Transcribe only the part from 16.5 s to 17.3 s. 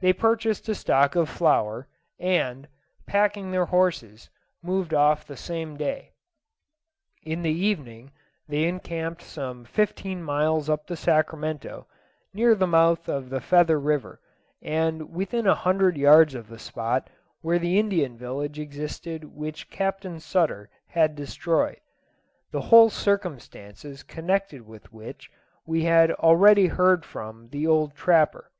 spot